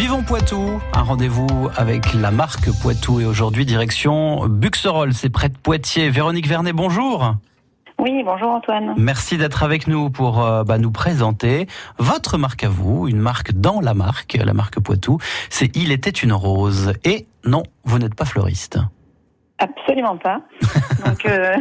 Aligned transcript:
Vivons 0.00 0.22
Poitou, 0.22 0.80
un 0.94 1.02
rendez-vous 1.02 1.68
avec 1.76 2.14
la 2.14 2.30
marque 2.30 2.70
Poitou 2.80 3.20
et 3.20 3.26
aujourd'hui 3.26 3.66
direction 3.66 4.46
Buxerolles, 4.48 5.12
c'est 5.12 5.28
près 5.28 5.50
de 5.50 5.58
Poitiers. 5.58 6.08
Véronique 6.08 6.46
Vernet, 6.48 6.72
bonjour. 6.72 7.34
Oui, 7.98 8.22
bonjour 8.24 8.48
Antoine. 8.48 8.94
Merci 8.96 9.36
d'être 9.36 9.62
avec 9.62 9.88
nous 9.88 10.08
pour 10.08 10.42
euh, 10.42 10.64
bah, 10.64 10.78
nous 10.78 10.90
présenter 10.90 11.66
votre 11.98 12.38
marque 12.38 12.64
à 12.64 12.70
vous, 12.70 13.08
une 13.08 13.18
marque 13.18 13.52
dans 13.52 13.82
la 13.82 13.92
marque, 13.92 14.38
la 14.42 14.54
marque 14.54 14.80
Poitou. 14.80 15.18
C'est 15.50 15.76
Il 15.76 15.92
était 15.92 16.08
une 16.08 16.32
rose. 16.32 16.94
Et 17.04 17.26
non, 17.44 17.62
vous 17.84 17.98
n'êtes 17.98 18.14
pas 18.14 18.24
fleuriste. 18.24 18.78
Absolument 19.58 20.16
pas. 20.16 20.40
Donc, 21.04 21.26
euh, 21.26 21.56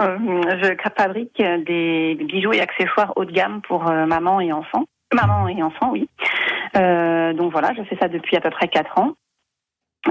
je 0.00 0.74
fabrique 0.98 1.40
des 1.64 2.18
bijoux 2.26 2.54
et 2.54 2.60
accessoires 2.60 3.12
haut 3.14 3.24
de 3.24 3.30
gamme 3.30 3.60
pour 3.62 3.88
euh, 3.88 4.04
maman 4.04 4.40
et 4.40 4.52
enfant. 4.52 4.82
Maman 5.12 5.48
et 5.48 5.62
enfant, 5.62 5.90
oui. 5.92 6.08
Euh, 6.76 7.32
donc 7.32 7.52
voilà, 7.52 7.72
je 7.74 7.82
fais 7.84 7.96
ça 7.96 8.08
depuis 8.08 8.36
à 8.36 8.40
peu 8.40 8.50
près 8.50 8.68
quatre 8.68 8.98
ans. 8.98 9.14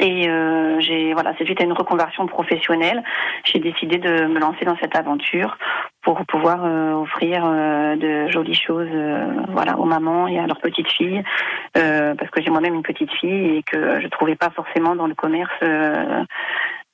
Et 0.02 0.30
euh, 0.30 0.80
j'ai 0.82 1.14
voilà, 1.14 1.34
c'est 1.38 1.46
suite 1.46 1.62
à 1.62 1.64
une 1.64 1.74
reconversion 1.74 2.28
professionnelle, 2.28 3.02
j'ai 3.46 3.60
décidé 3.60 3.98
de 3.98 4.26
me 4.26 4.40
lancer 4.40 4.66
dans 4.66 4.76
cette 4.78 4.96
aventure 4.96 5.58
pour 6.02 6.26
pouvoir 6.26 6.66
euh, 6.66 6.94
offrir 6.94 7.44
euh, 7.46 7.96
de 7.96 8.30
jolies 8.30 8.56
choses 8.56 8.90
voilà 9.50 9.78
aux 9.78 9.86
mamans 9.86 10.28
et 10.28 10.38
à 10.38 10.48
leurs 10.48 10.60
petites 10.60 10.92
filles 10.92 11.24
parce 11.74 12.30
que 12.32 12.42
j'ai 12.42 12.50
moi-même 12.50 12.76
une 12.76 12.84
petite 12.84 13.12
fille 13.14 13.58
et 13.58 13.64
que 13.64 14.02
je 14.02 14.08
trouvais 14.08 14.36
pas 14.36 14.50
forcément 14.50 14.96
dans 14.96 15.08
le 15.08 15.16
commerce 15.16 15.54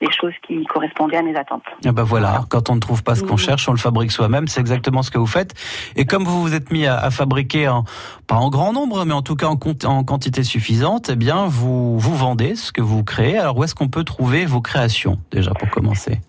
des 0.01 0.11
choses 0.11 0.33
qui 0.45 0.63
correspondaient 0.65 1.17
à 1.17 1.21
mes 1.21 1.35
attentes. 1.35 1.63
Ah 1.85 1.91
bah 1.91 2.03
voilà, 2.03 2.41
quand 2.49 2.69
on 2.69 2.75
ne 2.75 2.79
trouve 2.79 3.03
pas 3.03 3.15
ce 3.15 3.23
qu'on 3.23 3.37
cherche, 3.37 3.69
on 3.69 3.71
le 3.71 3.77
fabrique 3.77 4.11
soi-même, 4.11 4.47
c'est 4.47 4.59
exactement 4.59 5.03
ce 5.03 5.11
que 5.11 5.17
vous 5.17 5.27
faites. 5.27 5.53
Et 5.95 6.05
comme 6.05 6.23
vous 6.23 6.41
vous 6.41 6.55
êtes 6.55 6.71
mis 6.71 6.85
à, 6.85 7.09
fabriquer, 7.11 7.67
en, 7.67 7.85
pas 8.27 8.35
en 8.35 8.49
grand 8.49 8.73
nombre, 8.73 9.05
mais 9.05 9.13
en 9.13 9.21
tout 9.21 9.35
cas 9.35 9.47
en, 9.47 9.57
en 9.85 10.03
quantité 10.03 10.43
suffisante, 10.43 11.09
eh 11.09 11.15
bien 11.15 11.45
vous, 11.47 11.99
vous 11.99 12.15
vendez 12.15 12.55
ce 12.55 12.71
que 12.71 12.81
vous 12.81 13.03
créez. 13.03 13.37
Alors 13.37 13.57
où 13.57 13.63
est-ce 13.63 13.75
qu'on 13.75 13.89
peut 13.89 14.03
trouver 14.03 14.45
vos 14.45 14.61
créations, 14.61 15.17
déjà 15.31 15.51
pour 15.53 15.69
commencer? 15.69 16.19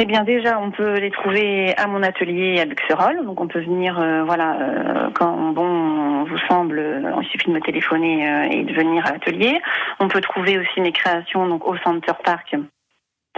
Eh 0.00 0.04
bien 0.04 0.22
déjà, 0.22 0.60
on 0.60 0.70
peut 0.70 0.98
les 1.00 1.10
trouver 1.10 1.76
à 1.76 1.88
mon 1.88 2.04
atelier 2.04 2.60
à 2.60 2.66
Buxerolles. 2.66 3.24
Donc 3.24 3.40
on 3.40 3.48
peut 3.48 3.60
venir, 3.60 3.98
euh, 3.98 4.22
voilà, 4.22 4.56
euh, 4.60 5.10
quand 5.12 5.50
bon 5.50 6.22
vous 6.22 6.38
semble, 6.48 6.78
euh, 6.78 7.10
il 7.20 7.26
suffit 7.26 7.48
de 7.48 7.54
me 7.54 7.60
téléphoner 7.60 8.48
et 8.52 8.62
de 8.62 8.72
venir 8.72 9.04
à 9.04 9.12
l'atelier. 9.14 9.60
On 9.98 10.06
peut 10.06 10.20
trouver 10.20 10.56
aussi 10.56 10.80
mes 10.80 10.92
créations 10.92 11.48
donc 11.48 11.66
au 11.66 11.76
Center 11.78 12.12
Park 12.24 12.54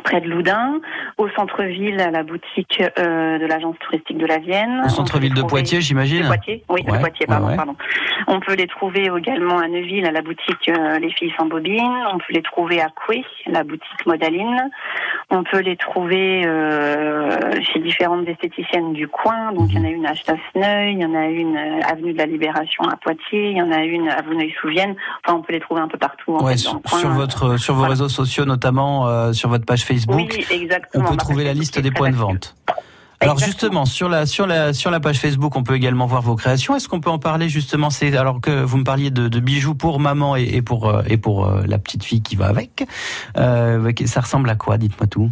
près 0.02 0.20
de 0.20 0.28
Loudun, 0.28 0.80
au 1.18 1.28
centre-ville, 1.30 2.00
à 2.00 2.10
la 2.10 2.22
boutique 2.22 2.82
euh, 2.98 3.38
de 3.38 3.46
l'agence 3.46 3.76
touristique 3.80 4.18
de 4.18 4.26
la 4.26 4.38
Vienne. 4.38 4.82
Au 4.84 4.88
centre-ville 4.88 5.34
de 5.34 5.42
Poitiers, 5.42 5.80
j'imagine 5.80 6.26
Poitiers, 6.26 6.64
oui, 6.68 6.82
de 6.82 6.90
Poitiers, 6.90 7.26
pardon, 7.26 7.54
pardon. 7.56 7.76
On 8.26 8.40
peut 8.40 8.54
les 8.54 8.66
trouver 8.66 9.10
également 9.16 9.58
à 9.58 9.68
Neuville, 9.68 10.06
à 10.06 10.12
la 10.12 10.22
boutique 10.22 10.68
euh, 10.68 10.98
Les 10.98 11.10
Filles 11.10 11.32
sans 11.38 11.46
bobine. 11.46 11.92
On 12.12 12.18
peut 12.18 12.32
les 12.32 12.42
trouver 12.42 12.80
à 12.80 12.88
Coué, 12.88 13.24
la 13.46 13.64
boutique 13.64 14.06
Modaline. 14.06 14.70
On 15.30 15.44
peut 15.44 15.60
les 15.60 15.76
trouver 15.76 16.44
euh, 16.46 17.30
chez 17.62 17.80
différentes 17.80 18.28
esthéticiennes 18.28 18.92
du 18.92 19.08
coin. 19.08 19.52
Donc, 19.52 19.68
il 19.70 19.76
y 19.76 19.80
en 19.80 19.84
a 19.84 19.90
une 19.90 20.06
à 20.06 20.14
Chasseneuil, 20.14 20.94
il 20.94 21.00
y 21.00 21.04
en 21.04 21.14
a 21.14 21.26
une 21.26 21.56
avenue 21.88 22.12
de 22.12 22.18
la 22.18 22.26
Libération 22.26 22.84
à 22.84 22.96
Poitiers, 22.96 23.50
il 23.50 23.56
y 23.56 23.62
en 23.62 23.70
a 23.70 23.84
une 23.84 24.08
à 24.08 24.22
Vouneuil-sous-Vienne. 24.22 24.96
Enfin, 25.24 25.38
on 25.38 25.42
peut 25.42 25.52
les 25.52 25.60
trouver 25.60 25.80
un 25.80 25.88
peu 25.88 25.98
partout. 25.98 26.34
En 26.34 26.46
fait, 26.46 26.56
sur, 26.56 26.80
votre, 27.10 27.56
sur 27.58 27.74
vos 27.74 27.86
réseaux 27.86 28.08
sociaux, 28.08 28.44
notamment 28.44 29.32
sur 29.32 29.48
votre 29.48 29.64
page 29.64 29.84
Facebook, 29.94 30.30
on 30.94 31.02
peut 31.02 31.16
trouver 31.16 31.44
la 31.44 31.54
liste 31.54 31.78
des 31.80 31.90
points 31.90 32.10
de 32.10 32.16
vente. 32.16 32.56
Alors 33.22 33.38
justement 33.38 33.84
sur 33.84 34.08
la 34.08 34.24
sur 34.24 34.46
la 34.46 34.72
sur 34.72 34.90
la 34.90 34.98
page 34.98 35.18
Facebook, 35.18 35.54
on 35.54 35.62
peut 35.62 35.74
également 35.74 36.06
voir 36.06 36.22
vos 36.22 36.36
créations. 36.36 36.74
Est-ce 36.74 36.88
qu'on 36.88 37.00
peut 37.00 37.10
en 37.10 37.18
parler 37.18 37.50
justement? 37.50 37.90
C'est 37.90 38.16
alors 38.16 38.40
que 38.40 38.62
vous 38.62 38.78
me 38.78 38.84
parliez 38.84 39.10
de, 39.10 39.28
de 39.28 39.40
bijoux 39.40 39.74
pour 39.74 40.00
maman 40.00 40.36
et, 40.36 40.44
et 40.44 40.62
pour 40.62 40.90
et 41.06 41.18
pour 41.18 41.46
la 41.46 41.78
petite 41.78 42.02
fille 42.02 42.22
qui 42.22 42.36
va 42.36 42.46
avec. 42.46 42.86
Euh, 43.36 43.92
ça 44.06 44.20
ressemble 44.22 44.48
à 44.48 44.54
quoi? 44.54 44.78
Dites-moi 44.78 45.06
tout. 45.06 45.30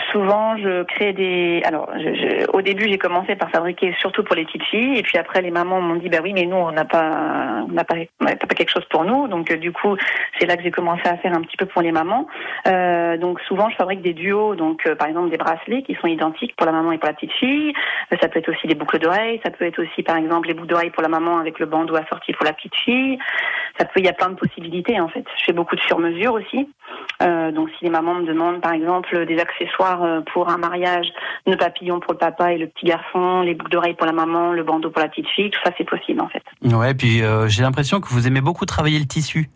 Euh, 0.00 0.12
souvent, 0.12 0.56
je 0.56 0.82
crée 0.84 1.12
des. 1.12 1.62
Alors, 1.64 1.88
je, 1.96 2.46
au 2.52 2.62
début, 2.62 2.84
j'ai 2.88 2.98
commencé 2.98 3.36
par 3.36 3.50
fabriquer 3.50 3.94
surtout 3.98 4.22
pour 4.22 4.36
les 4.36 4.44
petites 4.44 4.64
filles, 4.64 4.98
et 4.98 5.02
puis 5.02 5.18
après, 5.18 5.42
les 5.42 5.50
mamans 5.50 5.80
m'ont 5.80 5.96
dit, 5.96 6.08
bah 6.08 6.18
oui, 6.22 6.32
mais 6.32 6.46
nous, 6.46 6.56
on 6.56 6.72
n'a 6.72 6.84
pas, 6.84 7.64
on 7.68 7.72
n'a 7.72 7.84
pas, 7.84 7.96
pas 8.18 8.54
quelque 8.54 8.70
chose 8.70 8.84
pour 8.90 9.04
nous. 9.04 9.28
Donc, 9.28 9.50
euh, 9.50 9.56
du 9.56 9.72
coup, 9.72 9.96
c'est 10.38 10.46
là 10.46 10.56
que 10.56 10.62
j'ai 10.62 10.70
commencé 10.70 11.02
à 11.06 11.16
faire 11.16 11.34
un 11.34 11.40
petit 11.42 11.56
peu 11.56 11.66
pour 11.66 11.82
les 11.82 11.92
mamans. 11.92 12.26
Euh, 12.66 13.16
donc, 13.16 13.40
souvent, 13.40 13.68
je 13.70 13.76
fabrique 13.76 14.02
des 14.02 14.14
duos. 14.14 14.54
Donc, 14.54 14.86
euh, 14.86 14.94
par 14.94 15.08
exemple, 15.08 15.30
des 15.30 15.38
bracelets 15.38 15.82
qui 15.82 15.94
sont 15.94 16.06
identiques 16.06 16.54
pour 16.56 16.66
la 16.66 16.72
maman 16.72 16.92
et 16.92 16.98
pour 16.98 17.08
la 17.08 17.14
petite 17.14 17.32
fille. 17.32 17.72
ça 18.20 18.28
peut 18.28 18.38
être 18.38 18.50
aussi 18.50 18.66
des 18.66 18.74
boucles 18.74 18.98
d'oreilles. 18.98 19.40
Ça 19.44 19.50
peut 19.50 19.64
être 19.64 19.80
aussi, 19.82 20.02
par 20.02 20.16
exemple, 20.16 20.48
les 20.48 20.54
boucles 20.54 20.68
d'oreilles 20.68 20.90
pour 20.90 21.02
la 21.02 21.08
maman 21.08 21.38
avec 21.38 21.58
le 21.58 21.66
bandeau 21.66 21.96
assorti 21.96 22.32
pour 22.32 22.44
la 22.44 22.52
petite 22.52 22.74
fille. 22.76 23.18
Ça 23.78 23.84
peut, 23.84 24.00
il 24.00 24.06
y 24.06 24.08
a 24.08 24.12
plein 24.12 24.30
de 24.30 24.34
possibilités 24.34 25.00
en 25.00 25.08
fait. 25.08 25.24
Je 25.38 25.44
fais 25.44 25.52
beaucoup 25.52 25.76
de 25.76 25.80
sur-mesure 25.80 26.34
aussi. 26.34 26.68
Donc, 27.52 27.68
si 27.78 27.84
les 27.84 27.90
mamans 27.90 28.14
me 28.14 28.26
demandent, 28.26 28.60
par 28.60 28.72
exemple, 28.72 29.26
des 29.26 29.38
accessoires 29.38 30.02
euh, 30.02 30.20
pour 30.32 30.48
un 30.48 30.58
mariage, 30.58 31.06
le 31.46 31.56
papillon 31.56 32.00
pour 32.00 32.12
le 32.12 32.18
papa 32.18 32.52
et 32.52 32.58
le 32.58 32.66
petit 32.66 32.86
garçon, 32.86 33.42
les 33.42 33.54
boucles 33.54 33.70
d'oreilles 33.70 33.94
pour 33.94 34.06
la 34.06 34.12
maman, 34.12 34.52
le 34.52 34.62
bandeau 34.62 34.90
pour 34.90 35.02
la 35.02 35.08
petite 35.08 35.28
fille, 35.28 35.50
tout 35.50 35.60
ça 35.64 35.72
c'est 35.76 35.88
possible 35.88 36.20
en 36.20 36.28
fait. 36.28 36.42
Ouais, 36.62 36.94
puis 36.94 37.22
euh, 37.22 37.48
j'ai 37.48 37.62
l'impression 37.62 38.00
que 38.00 38.08
vous 38.08 38.26
aimez 38.26 38.40
beaucoup 38.40 38.66
travailler 38.66 38.98
le 38.98 39.06
tissu. 39.06 39.50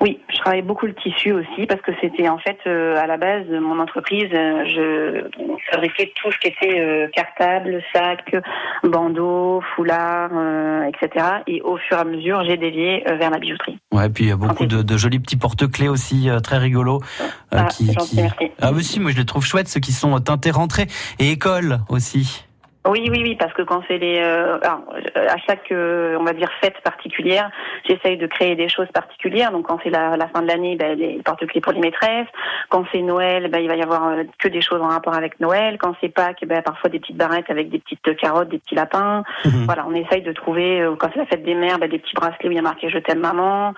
Oui, 0.00 0.20
je 0.28 0.38
travaille 0.38 0.62
beaucoup 0.62 0.86
le 0.86 0.94
tissu 0.94 1.32
aussi 1.32 1.66
parce 1.66 1.80
que 1.80 1.90
c'était 2.00 2.28
en 2.28 2.38
fait 2.38 2.58
euh, 2.66 2.96
à 2.96 3.06
la 3.06 3.16
base 3.16 3.46
de 3.48 3.58
mon 3.58 3.80
entreprise, 3.80 4.28
euh, 4.32 4.64
je 4.66 5.52
fabriquais 5.72 6.12
tout 6.14 6.30
ce 6.30 6.38
qui 6.38 6.48
était 6.48 6.80
euh, 6.80 7.08
cartable, 7.08 7.82
sac, 7.92 8.36
bandeau, 8.84 9.60
foulard, 9.74 10.30
etc. 10.86 11.26
Et 11.48 11.60
au 11.62 11.76
fur 11.76 11.96
et 11.96 12.00
à 12.00 12.04
mesure, 12.04 12.44
j'ai 12.44 12.56
dévié 12.56 13.02
vers 13.18 13.30
la 13.30 13.38
bijouterie. 13.38 13.77
Ouais, 13.98 14.08
puis 14.08 14.24
il 14.24 14.28
y 14.28 14.32
a 14.32 14.36
beaucoup 14.36 14.66
de, 14.66 14.96
jolis 14.96 15.18
petits 15.18 15.36
porte-clés 15.36 15.88
aussi 15.88 16.28
très 16.42 16.58
rigolos. 16.58 17.02
ah, 17.50 17.64
qui, 17.64 17.94
qui... 17.96 18.20
ah 18.60 18.72
aussi, 18.72 19.00
moi 19.00 19.10
je 19.10 19.16
les 19.16 19.26
trouve 19.26 19.44
chouettes, 19.44 19.68
ceux 19.68 19.80
qui 19.80 19.92
sont 19.92 20.18
teintés 20.20 20.50
rentrés 20.50 20.88
et 21.18 21.30
école 21.32 21.80
aussi. 21.88 22.44
Oui, 22.88 23.06
oui, 23.10 23.20
oui, 23.22 23.34
parce 23.34 23.52
que 23.52 23.60
quand 23.60 23.82
c'est 23.86 23.98
les, 23.98 24.18
euh, 24.18 24.58
à 24.62 25.36
chaque, 25.46 25.70
euh, 25.72 26.16
on 26.18 26.24
va 26.24 26.32
dire 26.32 26.48
fête 26.62 26.80
particulière, 26.82 27.50
j'essaye 27.86 28.16
de 28.16 28.26
créer 28.26 28.56
des 28.56 28.70
choses 28.70 28.88
particulières. 28.94 29.52
Donc 29.52 29.66
quand 29.66 29.78
c'est 29.82 29.90
la, 29.90 30.16
la, 30.16 30.26
fin 30.28 30.40
de 30.40 30.46
l'année, 30.46 30.74
ben, 30.74 30.98
les 30.98 31.20
porte-clés 31.22 31.60
pour 31.60 31.72
les 31.72 31.80
maîtresses. 31.80 32.26
Quand 32.70 32.84
c'est 32.90 33.02
Noël, 33.02 33.48
ben, 33.50 33.58
il 33.58 33.68
va 33.68 33.76
y 33.76 33.82
avoir 33.82 34.08
euh, 34.08 34.22
que 34.38 34.48
des 34.48 34.62
choses 34.62 34.80
en 34.80 34.88
rapport 34.88 35.14
avec 35.14 35.38
Noël. 35.38 35.76
Quand 35.78 35.94
c'est 36.00 36.08
Pâques, 36.08 36.44
ben, 36.46 36.62
parfois 36.62 36.88
des 36.88 36.98
petites 36.98 37.16
barrettes 37.16 37.50
avec 37.50 37.68
des 37.68 37.78
petites 37.78 38.16
carottes, 38.16 38.48
des 38.48 38.58
petits 38.58 38.74
lapins. 38.74 39.22
Mhm. 39.44 39.64
Voilà, 39.66 39.84
on 39.86 39.94
essaye 39.94 40.22
de 40.22 40.32
trouver. 40.32 40.80
Euh, 40.80 40.94
quand 40.98 41.10
c'est 41.12 41.20
la 41.20 41.26
fête 41.26 41.44
des 41.44 41.54
mères, 41.54 41.78
ben, 41.78 41.90
des 41.90 41.98
petits 41.98 42.14
bracelets 42.14 42.48
où 42.48 42.52
il 42.52 42.56
y 42.56 42.58
a 42.58 42.62
marqué 42.62 42.88
Je 42.88 42.98
t'aime 42.98 43.20
maman. 43.20 43.74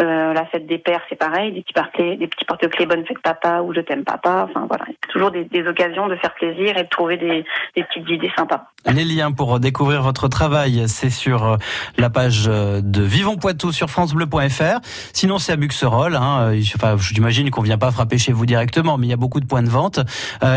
Euh, 0.00 0.32
la 0.32 0.44
fête 0.46 0.66
des 0.66 0.78
pères, 0.78 1.02
c'est 1.08 1.16
pareil, 1.16 1.50
des 1.50 1.62
petits 1.62 1.74
porte-clés, 1.74 2.16
des 2.16 2.28
petits 2.28 2.44
porte-clés 2.44 2.86
Bonne 2.86 3.04
fête 3.06 3.20
papa 3.20 3.60
ou 3.62 3.74
Je 3.74 3.80
t'aime 3.80 4.04
papa. 4.04 4.46
Enfin 4.48 4.66
voilà, 4.68 4.84
toujours 5.08 5.30
des, 5.30 5.44
des, 5.44 5.66
occasions 5.66 6.06
de 6.08 6.16
faire 6.16 6.34
plaisir 6.34 6.76
et 6.76 6.84
de 6.84 6.88
trouver 6.88 7.16
des, 7.16 7.44
des 7.76 7.82
petites 7.84 8.08
idées 8.08 8.32
sympas. 8.36 8.51
Les 8.90 9.04
liens 9.04 9.30
pour 9.30 9.60
découvrir 9.60 10.02
votre 10.02 10.26
travail, 10.26 10.84
c'est 10.88 11.08
sur 11.08 11.44
euh, 11.44 11.56
la 11.98 12.10
page 12.10 12.46
euh, 12.48 12.80
de 12.82 13.02
Vivons 13.02 13.36
Poitou 13.36 13.70
sur 13.70 13.88
francebleu.fr. 13.88 14.80
Sinon, 15.12 15.38
c'est 15.38 15.52
à 15.52 15.56
Buxerolles. 15.56 16.16
Hein. 16.16 16.52
Enfin, 16.74 16.96
j'imagine 16.98 17.50
qu'on 17.50 17.62
vient 17.62 17.78
pas 17.78 17.92
frapper 17.92 18.18
chez 18.18 18.32
vous 18.32 18.44
directement, 18.44 18.98
mais 18.98 19.06
il 19.06 19.10
y 19.10 19.14
a 19.14 19.16
beaucoup 19.16 19.38
de 19.38 19.46
points 19.46 19.62
de 19.62 19.68
vente. 19.68 20.00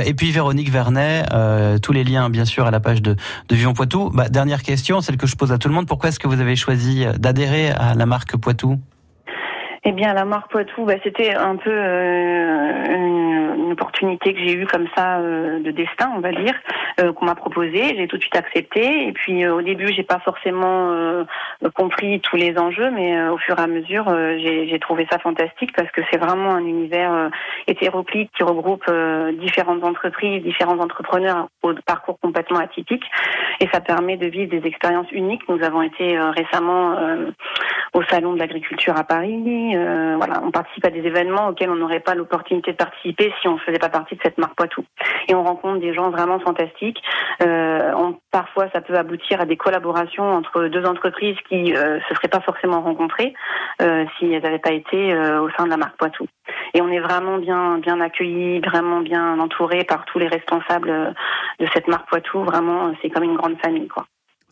Et 0.06 0.13
puis 0.13 0.31
Véronique 0.31 0.72
Vernet, 0.72 1.25
tous 1.81 1.91
les 1.91 2.03
liens 2.03 2.29
bien 2.29 2.45
sûr 2.45 2.66
à 2.66 2.72
la 2.72 2.79
page 2.79 3.01
de, 3.01 3.16
de 3.47 3.56
Vivons 3.56 3.73
Poitou. 3.73 4.09
Bah, 4.13 4.27
dernière 4.29 4.63
question, 4.63 5.01
celle 5.01 5.17
que 5.17 5.27
je 5.27 5.35
pose 5.35 5.51
à 5.51 5.57
tout 5.57 5.67
le 5.67 5.75
monde. 5.75 5.88
Pourquoi 5.88 6.09
est-ce 6.09 6.19
que 6.19 6.27
vous 6.27 6.39
avez 6.41 6.56
choisi 6.56 7.06
d'adhérer 7.19 7.69
à 7.69 7.94
la 7.94 8.06
marque 8.06 8.35
Poitou? 8.38 8.79
Eh 9.88 9.91
bien, 9.91 10.16
la 10.16 10.25
marque 10.25 10.50
Poitou, 10.50 10.84
bah, 10.84 10.96
c'était 11.03 11.35
un 11.35 11.57
peu 11.57 11.69
euh, 11.69 12.85
une, 12.88 13.72
opportunité 13.72 14.34
que 14.34 14.40
j'ai 14.40 14.53
eue 14.53 14.66
comme 14.66 14.88
ça 14.96 15.18
euh, 15.19 15.59
de 15.59 15.69
destin, 15.69 16.12
on 16.16 16.22
va 16.22 16.31
dire, 16.31 16.53
euh, 17.00 17.12
qu'on 17.13 17.25
m'a 17.25 17.35
proposé. 17.35 17.95
J'ai 17.95 18.07
tout 18.07 18.18
de 18.18 18.22
suite 18.22 18.35
accepté. 18.35 19.07
Et 19.07 19.12
puis, 19.12 19.45
au 19.47 19.62
début, 19.62 19.94
j'ai 19.94 20.03
pas 20.03 20.19
forcément 20.19 20.91
compris 21.75 22.19
tous 22.22 22.35
les 22.35 22.57
enjeux, 22.57 22.89
mais 22.89 23.30
au 23.30 23.38
fur 23.38 23.59
et 23.59 23.62
à 23.62 23.68
mesure, 23.68 24.06
j'ai 24.38 24.80
trouvé 24.80 25.06
ça 25.12 25.19
fantastique 25.19 25.75
parce 25.75 25.92
que 25.92 26.01
c'est 26.09 26.18
vraiment 26.18 26.51
un 26.51 26.65
univers 26.65 27.30
hétéroclite 27.68 28.31
qui 28.36 28.44
regroupe 28.44 28.89
différentes 29.39 29.83
entreprises, 29.83 30.42
différents 30.44 30.80
entrepreneurs 30.80 31.48
au 31.63 31.74
parcours 31.86 32.19
complètement 32.19 32.59
atypique, 32.59 33.04
et 33.59 33.68
ça 33.74 33.81
permet 33.81 34.18
de 34.18 34.27
vivre 34.27 34.50
des 34.50 34.65
expériences 34.68 35.12
uniques. 35.12 35.48
Nous 35.50 35.63
avons 35.63 35.81
été 35.81 36.18
récemment 36.18 36.95
au 37.94 38.04
salon 38.04 38.33
de 38.33 38.39
l'agriculture 38.39 38.95
à 38.98 39.04
Paris. 39.04 39.75
Euh, 39.75 40.16
voilà, 40.18 40.42
on 40.44 40.51
participe 40.51 40.86
à 40.86 40.89
des 40.89 41.00
événements 41.00 41.50
auxquels 41.50 41.69
on 41.69 41.75
n'aurait 41.75 42.00
pas 42.00 42.16
l'opportunité 42.16 42.72
de 42.72 42.77
participer 42.77 43.33
si 43.42 43.48
on 43.48 43.54
ne 43.54 43.60
faisait 43.60 43.80
pas 43.80 43.89
partie 43.89 44.16
de 44.16 44.22
cette 44.24 44.38
marque 44.38 44.56
Poitou. 44.56 44.86
Et 45.27 45.36
on 45.36 45.44
rencontre 45.44 45.80
des 45.80 45.94
gens 45.94 46.10
vraiment 46.10 46.39
fantastiques. 46.39 47.01
Euh, 47.44 47.92
on, 47.95 48.18
parfois, 48.31 48.68
ça 48.74 48.81
peut 48.81 48.95
aboutir 48.95 49.42
à 49.42 49.45
des 49.45 49.57
collaborations 49.57 50.24
entre 50.24 50.66
deux 50.66 50.86
entreprises 50.86 51.38
qui 51.50 51.72
ne 51.72 51.77
euh, 51.77 52.00
se 52.07 52.16
seraient 52.16 52.27
pas 52.27 52.42
forcément 52.42 52.81
rencontrées 52.81 53.33
euh, 53.81 54.06
si 54.18 54.31
elles 54.31 54.44
n'avaient 54.44 54.60
pas 54.60 54.74
été 54.74 55.13
euh, 55.13 55.42
au 55.42 55.50
sein 55.51 55.66
de 55.66 55.69
la 55.69 55.78
marque 55.78 55.98
Poitou. 55.98 56.28
Et 56.74 56.81
on 56.81 56.89
est 56.89 57.00
vraiment 57.00 57.38
bien, 57.38 57.78
bien 57.80 58.00
accueillis, 58.01 58.60
vraiment 58.60 59.01
bien 59.01 59.39
entourés 59.39 59.83
par 59.83 60.06
tous 60.06 60.19
les 60.19 60.28
responsables 60.28 61.13
de 61.60 61.68
cette 61.74 61.88
marque 61.88 62.07
Poitou. 62.07 62.44
Vraiment, 62.44 62.94
c'est 63.01 63.10
comme 63.10 63.24
une 63.24 63.36
grande 63.36 63.57
famille, 63.62 63.88
quoi. 63.88 64.06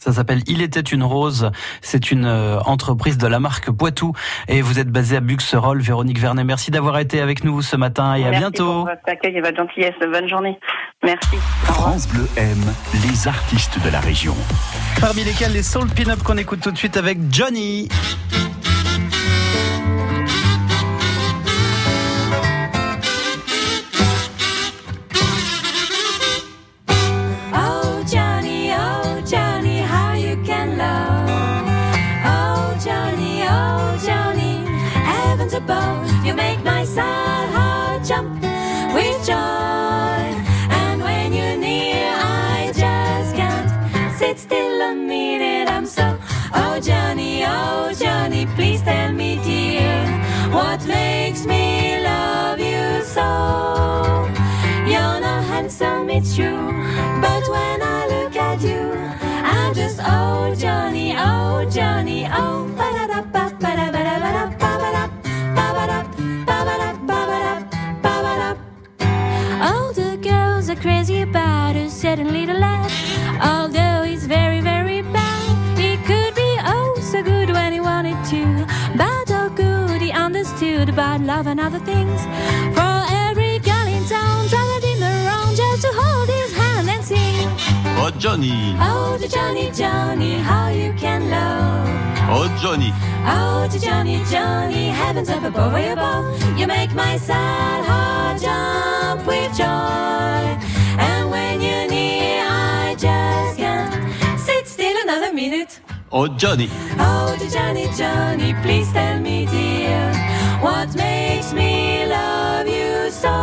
Ça 0.04 0.12
s'appelle 0.12 0.42
Il 0.48 0.62
était 0.62 0.82
une 0.82 1.02
rose. 1.02 1.50
C'est 1.82 2.12
une 2.12 2.26
euh, 2.26 2.60
entreprise 2.66 3.18
de 3.18 3.26
la 3.26 3.40
marque 3.40 3.72
Poitou 3.72 4.12
et 4.50 4.62
vous 4.62 4.78
êtes 4.78 4.90
basé 4.90 5.16
à 5.16 5.22
Buxerolles. 5.22 5.80
Véronique 5.80 6.20
Vernet, 6.20 6.44
merci 6.44 6.72
d'avoir 6.72 7.00
été 7.00 7.22
avec 7.22 7.46
nous 7.46 7.62
ce 7.62 7.78
matin 7.78 8.14
et 8.16 8.26
à 8.26 8.32
bientôt. 8.32 8.84
Merci 8.84 8.86
pour 8.86 8.86
votre 8.86 9.02
accueil 9.08 9.38
et 9.38 9.42
votre 9.42 9.56
gentillesse. 9.56 9.96
Bonne 10.02 10.28
journée. 10.28 10.60
Merci. 11.04 11.38
France 11.64 12.10
Bleu 12.10 12.28
aime 12.36 12.74
les 13.02 13.30
artistes 13.30 13.82
de 13.82 13.90
la 13.90 14.02
région. 14.02 14.36
Parmi 15.00 15.24
lesquels 15.24 15.54
les 15.54 15.64
Soul 15.64 15.88
Pin-Up 15.88 16.22
qu'on 16.22 16.38
écoute 16.38 16.60
tout 16.60 16.72
de 16.72 16.78
suite 16.78 16.98
avec 16.98 17.18
Johnny. 17.32 17.88
You 36.26 36.34
make 36.34 36.64
my 36.64 36.84
sad 36.84 37.50
heart 37.50 38.04
jump 38.04 38.42
with 38.94 39.26
joy. 39.26 39.34
And 40.80 41.02
when 41.02 41.32
you're 41.32 41.58
near, 41.58 42.12
I 42.16 42.72
just 42.76 43.36
can't 43.36 44.18
sit 44.18 44.40
still 44.40 44.82
a 44.82 44.94
minute. 44.94 45.70
I'm 45.70 45.86
so, 45.86 46.18
oh 46.54 46.80
Johnny, 46.82 47.44
oh 47.46 47.94
Johnny, 47.98 48.46
please. 48.56 48.73
Love 81.36 81.48
and 81.48 81.60
other 81.60 81.80
things. 81.80 82.20
For 82.78 82.96
every 83.28 83.58
girl 83.70 83.88
in 83.98 84.04
town, 84.06 84.40
traveled 84.52 84.86
in 84.92 85.00
the 85.06 85.14
round 85.30 85.54
just 85.58 85.82
to 85.86 85.90
hold 86.02 86.28
his 86.30 86.52
hand 86.62 86.88
and 86.94 87.04
sing. 87.12 87.48
Oh 88.02 88.12
Johnny, 88.24 88.54
Oh, 88.90 89.18
Johnny, 89.36 89.72
Johnny, 89.72 90.34
how 90.50 90.68
you 90.82 90.92
can 91.04 91.22
love. 91.36 91.88
oh 92.36 92.48
Johnny, 92.62 92.92
Oh, 93.36 93.62
Johnny, 93.86 94.18
Johnny, 94.34 94.86
heavens 95.02 95.30
up 95.30 95.44
above, 95.44 95.74
way 95.74 95.90
above. 95.92 96.24
You 96.60 96.68
make 96.68 96.94
my 96.94 97.18
sad 97.18 97.80
heart 97.90 98.36
jump 98.46 99.26
with 99.32 99.52
joy. 99.58 100.44
And 101.08 101.24
when 101.34 101.56
you're 101.66 101.88
near, 101.98 102.44
I 102.46 102.96
just 103.06 103.58
can't 103.58 104.40
sit 104.40 104.68
still 104.68 104.98
another 105.06 105.32
minute. 105.34 105.80
oh 106.12 106.28
Johnny, 106.42 106.70
Oh, 107.00 107.30
Johnny, 107.54 107.86
Johnny, 108.00 108.54
please 108.64 108.90
tell 108.94 109.20
me, 109.20 109.46
dear, 109.46 110.04
what 110.64 110.96
makes 110.96 111.52
me 111.52 112.06
love 112.06 112.68
you 112.68 113.12
so? 113.12 113.36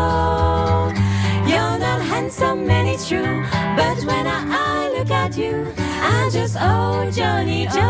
You're 1.50 1.78
not 1.87 2.00
handsome, 2.12 2.69
and 2.70 2.88
it's 2.88 3.06
true, 3.08 3.44
but 3.76 3.99
when 4.08 4.26
I, 4.26 4.40
I 4.49 4.99
look 4.99 5.11
at 5.11 5.37
you, 5.37 5.72
I 5.76 6.31
just, 6.32 6.56
oh, 6.58 7.11
Johnny, 7.11 7.67
Johnny, 7.67 7.89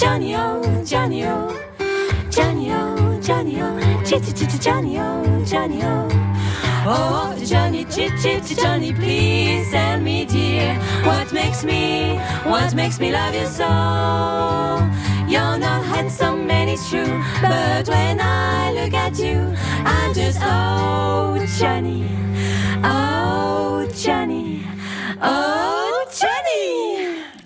Johnny 0.00 0.34
O, 0.34 0.82
Johnny 0.82 1.26
O, 1.26 1.54
Johnny 2.30 2.72
O, 2.72 3.20
Johnny 3.20 3.60
O, 3.60 4.02
Ch- 4.02 4.18
Ch- 4.22 4.48
Ch- 4.48 4.58
Johnny 4.58 4.98
O, 4.98 5.44
Johnny 5.44 5.82
O. 5.82 6.08
Oh, 6.86 7.36
Johnny, 7.44 7.84
Ch- 7.84 8.08
Ch- 8.18 8.40
Ch- 8.42 8.56
Johnny, 8.56 8.94
please 8.94 9.70
tell 9.70 10.00
me, 10.00 10.24
dear, 10.24 10.74
what 11.04 11.30
makes 11.34 11.62
me, 11.64 12.16
what 12.44 12.72
makes 12.74 12.98
me 12.98 13.12
love 13.12 13.34
you 13.34 13.44
so? 13.44 13.68
You're 15.28 15.58
not 15.58 15.84
handsome, 15.84 16.50
and 16.50 16.70
it's 16.70 16.88
true, 16.88 17.22
but 17.42 17.86
when 17.86 18.20
I 18.22 18.72
look 18.72 18.94
at 18.94 19.18
you, 19.18 19.54
I'm 19.84 20.14
just 20.14 20.38
oh, 20.40 21.36
Johnny, 21.58 22.08
oh, 22.82 23.86
Johnny, 23.94 24.64
oh, 25.20 26.06
Johnny. 26.18 26.99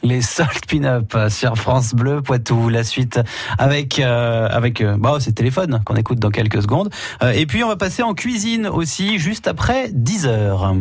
Les 0.04 0.20
Salt 0.20 0.66
Pin-Up 0.68 1.16
sur 1.30 1.56
France 1.56 1.94
Bleu 1.94 2.20
Poitou. 2.20 2.68
La 2.68 2.84
suite 2.84 3.18
avec 3.56 3.98
euh, 3.98 4.46
avec 4.50 4.82
euh, 4.82 4.96
bah, 4.98 5.16
téléphone 5.34 5.80
qu'on 5.86 5.96
écoute 5.96 6.18
dans 6.18 6.30
quelques 6.30 6.60
secondes. 6.60 6.90
Euh, 7.22 7.32
et 7.32 7.46
puis 7.46 7.64
on 7.64 7.68
va 7.68 7.76
passer 7.76 8.02
en 8.02 8.12
cuisine 8.12 8.66
aussi 8.66 9.18
juste 9.18 9.48
après 9.48 9.88
10 9.92 10.26
heures. 10.26 10.74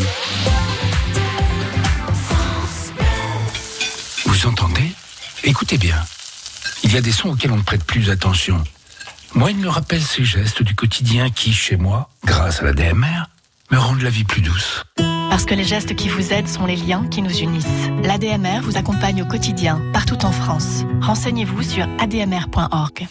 Vous 4.25 4.45
entendez? 4.45 4.91
Écoutez 5.45 5.77
bien. 5.77 5.95
Il 6.83 6.93
y 6.93 6.97
a 6.97 7.01
des 7.01 7.13
sons 7.13 7.29
auxquels 7.29 7.53
on 7.53 7.57
ne 7.57 7.61
prête 7.61 7.85
plus 7.85 8.09
attention. 8.09 8.61
Moi, 9.35 9.51
ils 9.51 9.57
me 9.57 9.69
rappellent 9.69 10.01
ces 10.01 10.25
gestes 10.25 10.63
du 10.63 10.75
quotidien 10.75 11.29
qui, 11.29 11.53
chez 11.53 11.77
moi, 11.77 12.09
grâce 12.25 12.61
à 12.61 12.65
la 12.65 12.73
DMR, 12.73 13.29
me 13.71 13.77
rendent 13.77 14.01
la 14.01 14.09
vie 14.09 14.25
plus 14.25 14.41
douce. 14.41 14.83
Parce 15.33 15.45
que 15.45 15.55
les 15.55 15.63
gestes 15.63 15.95
qui 15.95 16.09
vous 16.09 16.31
aident 16.31 16.47
sont 16.47 16.67
les 16.67 16.75
liens 16.75 17.07
qui 17.09 17.23
nous 17.23 17.35
unissent. 17.39 17.89
L'ADMR 18.03 18.61
vous 18.61 18.77
accompagne 18.77 19.23
au 19.23 19.25
quotidien, 19.25 19.81
partout 19.91 20.23
en 20.25 20.31
France. 20.31 20.83
Renseignez-vous 21.01 21.63
sur 21.63 21.87
admr.org. 21.97 23.07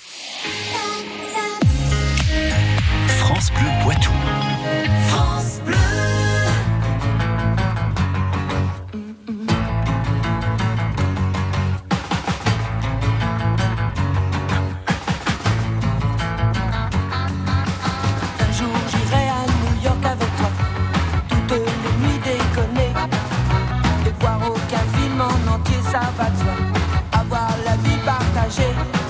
France 3.08 3.50
Bleu 3.50 3.68
Poitou. 3.82 4.11
Avoir 25.94 27.54
la 27.66 27.76
vie 27.76 27.98
partagée. 28.02 29.01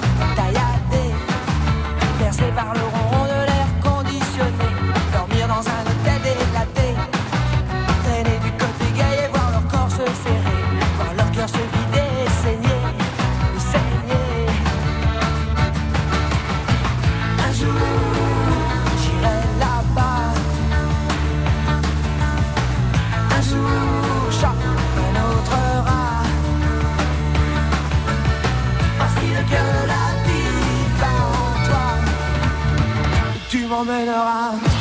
t'emmènera. 33.85 34.72